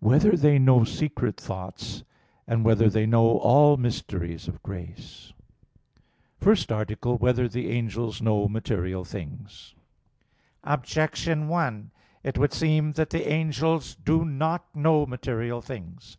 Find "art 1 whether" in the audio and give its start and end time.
7.26-7.48